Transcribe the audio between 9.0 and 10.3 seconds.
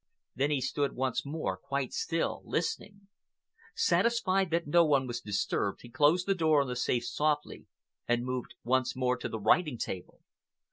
to the writing table.